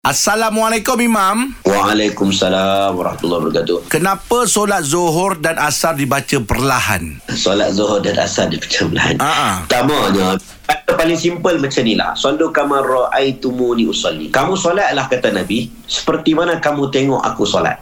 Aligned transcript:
Assalamualaikum 0.00 0.96
Imam. 0.96 1.52
Waalaikumsalam 1.60 2.96
warahmatullahi 2.96 3.52
wabarakatuh. 3.52 3.92
Kenapa 3.92 4.48
solat 4.48 4.80
Zuhur 4.88 5.36
dan 5.36 5.60
Asar 5.60 5.92
dibaca 5.92 6.40
perlahan? 6.40 7.20
Solat 7.28 7.76
Zuhur 7.76 8.00
dan 8.00 8.16
Asar 8.16 8.48
dibaca 8.48 8.80
perlahan. 8.88 9.20
Ah, 9.20 9.28
ah. 9.28 9.54
Pertamanya, 9.68 10.40
kata 10.40 10.96
paling 10.96 11.20
simple 11.20 11.60
macam 11.60 11.84
ni 11.84 12.00
lah. 12.00 12.16
Sallu 12.16 12.48
kama 12.48 12.80
ra'aitumuni 12.80 13.84
usalli. 13.84 14.32
Kamu 14.32 14.56
solatlah 14.56 15.04
kata 15.04 15.36
Nabi, 15.36 15.68
seperti 15.84 16.32
mana 16.32 16.56
kamu 16.64 16.88
tengok 16.88 17.20
aku 17.20 17.44
solat. 17.44 17.76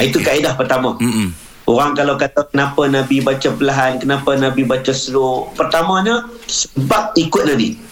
Okay. 0.00 0.08
Itu 0.08 0.24
kaedah 0.24 0.56
pertama. 0.56 0.96
Mm-mm. 0.96 1.28
Orang 1.68 1.92
kalau 1.92 2.16
kata 2.16 2.48
kenapa 2.48 2.88
Nabi 2.88 3.20
baca 3.20 3.52
perlahan, 3.52 4.00
kenapa 4.00 4.32
Nabi 4.32 4.64
baca 4.64 4.96
slow. 4.96 5.52
Pertamanya, 5.52 6.24
sebab 6.48 7.12
ikut 7.20 7.44
Nabi. 7.44 7.89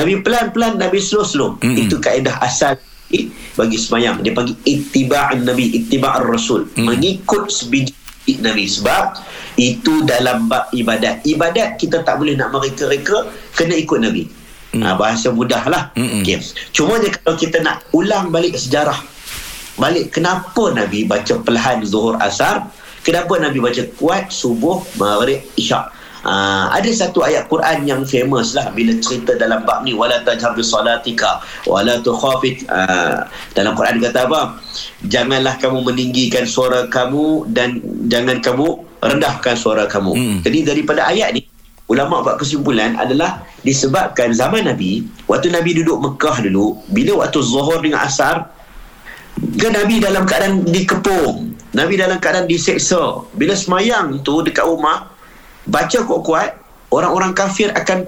Nabi 0.00 0.24
pelan-pelan, 0.24 0.80
Nabi 0.80 0.96
slow-slow. 0.96 1.60
Mm-mm. 1.60 1.76
Itu 1.76 2.00
kaedah 2.00 2.40
asal 2.40 2.80
bagi 3.58 3.76
semayang. 3.76 4.24
Dia 4.24 4.32
panggil 4.32 4.56
ittiba'an 4.64 5.44
Nabi, 5.44 5.76
ittiba'an 5.76 6.24
Rasul. 6.24 6.72
Mm. 6.80 6.88
Mengikut 6.88 7.52
sebiji 7.52 7.92
Nabi. 8.40 8.64
Sebab 8.64 9.20
itu 9.60 10.00
dalam 10.08 10.48
bab 10.48 10.72
ibadat. 10.72 11.20
Ibadat 11.28 11.76
kita 11.76 12.00
tak 12.00 12.16
boleh 12.16 12.32
nak 12.32 12.56
mereka-reka, 12.56 13.28
kena 13.52 13.76
ikut 13.76 14.00
Nabi. 14.00 14.24
Mm. 14.72 14.80
Ha, 14.80 14.96
bahasa 14.96 15.28
mudah 15.28 15.60
lah. 15.68 15.92
Mm-mm. 16.00 16.24
Okay. 16.24 16.40
Cuma 16.72 16.96
je 17.04 17.12
kalau 17.12 17.36
kita 17.36 17.60
nak 17.60 17.84
ulang 17.92 18.32
balik 18.32 18.56
sejarah. 18.56 18.96
Balik 19.76 20.16
kenapa 20.16 20.72
Nabi 20.72 21.04
baca 21.04 21.36
perlahan 21.44 21.84
zuhur 21.84 22.16
asar. 22.24 22.72
Kenapa 23.00 23.36
Nabi 23.40 23.64
baca 23.64 23.80
kuat 23.96 24.28
subuh, 24.28 24.84
maghrib, 25.00 25.40
isyak. 25.56 25.88
Uh, 26.20 26.68
ada 26.68 26.90
satu 26.92 27.24
ayat 27.24 27.48
Quran 27.48 27.88
yang 27.88 28.02
famous 28.04 28.52
lah 28.52 28.68
bila 28.76 28.92
cerita 29.00 29.40
dalam 29.40 29.64
bab 29.64 29.88
ni 29.88 29.96
wala 29.96 30.20
tajhar 30.20 30.52
bi 30.52 30.60
salatika 30.60 31.40
wala 31.64 31.96
tukhafit. 32.04 32.64
Uh, 32.68 33.24
dalam 33.56 33.72
Quran 33.72 34.04
kata 34.04 34.28
apa? 34.28 34.60
Janganlah 35.08 35.56
kamu 35.56 35.80
meninggikan 35.80 36.44
suara 36.44 36.84
kamu 36.92 37.48
dan 37.56 37.80
jangan 38.12 38.44
kamu 38.44 38.84
rendahkan 39.00 39.56
suara 39.56 39.88
kamu. 39.88 40.12
Hmm. 40.12 40.38
jadi 40.44 40.76
daripada 40.76 41.08
ayat 41.08 41.32
ni 41.32 41.40
ulama 41.88 42.20
buat 42.20 42.36
kesimpulan 42.36 43.00
adalah 43.00 43.42
disebabkan 43.64 44.36
zaman 44.36 44.68
Nabi 44.68 45.08
waktu 45.26 45.50
Nabi 45.50 45.80
duduk 45.80 45.98
Mekah 46.04 46.44
dulu 46.44 46.78
bila 46.92 47.24
waktu 47.24 47.40
zuhur 47.42 47.80
dengan 47.80 48.04
asar 48.04 48.52
kan 49.56 49.72
Nabi 49.72 50.04
dalam 50.04 50.28
keadaan 50.28 50.68
dikepung 50.68 51.50
Nabi 51.70 51.94
dalam 51.94 52.18
keadaan 52.18 52.50
diseksa. 52.50 53.22
Bila 53.38 53.54
semayang 53.54 54.26
tu 54.26 54.42
dekat 54.42 54.66
rumah 54.66 55.06
baca 55.70 55.98
kuat-kuat 56.00 56.50
orang-orang 56.90 57.32
kafir 57.32 57.70
akan 57.70 58.04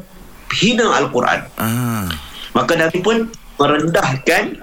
hina 0.53 0.99
Al-Quran 0.99 1.47
Ah. 1.55 2.11
maka 2.53 2.75
Nabi 2.75 2.99
pun 2.99 3.31
merendahkan 3.57 4.59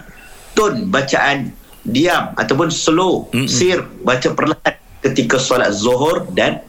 tone 0.52 0.86
bacaan 0.86 1.50
diam 1.82 2.36
ataupun 2.36 2.68
slow 2.68 3.32
Mm-mm. 3.32 3.48
sir 3.48 3.80
baca 4.04 4.30
perlahan 4.30 4.76
ketika 5.02 5.40
solat 5.40 5.72
zuhur 5.72 6.28
dan 6.30 6.60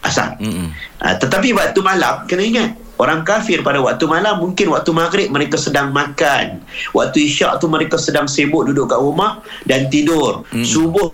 asar 0.00 0.36
Mm-mm. 0.38 0.68
Ha, 1.00 1.16
tetapi 1.16 1.50
waktu 1.50 1.80
malam 1.80 2.28
kena 2.28 2.44
ingat 2.44 2.70
orang 2.94 3.22
kafir 3.22 3.62
pada 3.62 3.78
waktu 3.78 4.04
malam 4.04 4.38
mungkin 4.38 4.68
waktu 4.68 4.90
maghrib 4.90 5.28
mereka 5.28 5.56
sedang 5.56 5.88
makan 5.88 6.60
waktu 6.92 7.24
isyak 7.24 7.56
tu 7.56 7.66
mereka 7.66 7.96
sedang 7.96 8.26
sibuk 8.26 8.62
duduk 8.64 8.86
kat 8.86 8.98
rumah 8.98 9.40
dan 9.64 9.88
tidur 9.88 10.44
Hmm. 10.48 10.62
subuh 10.62 11.08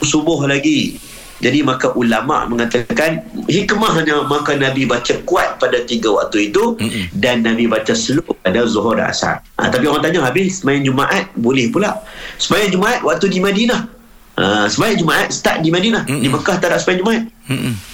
subuh 0.00 0.48
lagi 0.48 0.96
jadi 1.40 1.64
maka 1.64 1.88
ulama 1.96 2.44
mengatakan 2.44 3.24
hikmahnya 3.48 4.28
maka 4.28 4.52
Nabi 4.60 4.84
baca 4.84 5.16
kuat 5.24 5.56
pada 5.56 5.80
tiga 5.88 6.12
waktu 6.12 6.52
itu 6.52 6.76
Mm-mm. 6.76 7.08
dan 7.16 7.40
Nabi 7.40 7.64
baca 7.64 7.96
slow 7.96 8.36
pada 8.44 8.68
zuhur 8.68 9.00
dan 9.00 9.08
asar. 9.08 9.40
Ha, 9.56 9.72
tapi 9.72 9.88
orang 9.88 10.04
tanya 10.04 10.20
habis 10.20 10.60
semayang 10.60 10.92
Jumaat 10.92 11.32
boleh 11.40 11.72
pula. 11.72 12.04
Semayang 12.36 12.76
Jumaat 12.76 13.00
waktu 13.00 13.32
di 13.32 13.40
Madinah. 13.40 13.88
Ha, 14.36 14.68
semayang 14.68 15.00
Jumaat 15.00 15.32
start 15.32 15.64
di 15.64 15.72
Madinah. 15.72 16.04
Mm-mm. 16.04 16.20
Di 16.20 16.28
Mekah 16.28 16.56
tak 16.60 16.76
ada 16.76 16.78
semayang 16.78 17.00
Jumaat. 17.00 17.22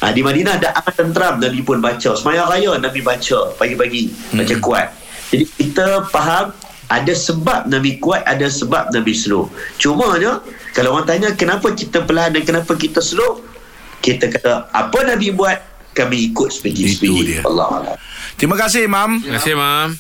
Ha, 0.02 0.05
di 0.11 0.20
Madinah 0.27 0.52
ada 0.58 0.69
amat 0.83 0.95
tentram 0.98 1.35
Nabi 1.39 1.62
pun 1.62 1.79
baca. 1.79 2.11
Semayang 2.18 2.51
raya 2.51 2.74
Nabi 2.83 2.98
baca 2.98 3.55
pagi-pagi. 3.55 4.35
Baca 4.35 4.42
Mm-mm. 4.42 4.67
kuat. 4.67 4.90
Jadi 5.30 5.45
kita 5.55 6.06
faham 6.11 6.51
ada 6.86 7.13
sebab 7.13 7.67
Nabi 7.67 7.98
kuat, 7.98 8.23
ada 8.27 8.47
sebab 8.47 8.95
Nabi 8.95 9.13
slow. 9.17 9.51
Cumanya 9.80 10.42
kalau 10.77 10.95
orang 10.95 11.08
tanya 11.08 11.29
kenapa 11.35 11.74
kita 11.74 12.07
perlahan 12.07 12.39
dan 12.39 12.42
kenapa 12.47 12.79
kita 12.79 13.02
slow, 13.02 13.42
kita 14.05 14.30
kata 14.30 14.70
apa 14.70 14.98
Nabi 15.02 15.35
buat, 15.35 15.58
kami 15.97 16.30
ikut 16.30 16.52
dia. 17.24 17.42
Allah 17.42 17.67
Allah. 17.73 17.97
Terima 18.36 18.55
kasih 18.55 18.85
Imam. 18.85 19.19
Terima 19.19 19.41
kasih, 19.41 19.55
Mam. 19.57 19.97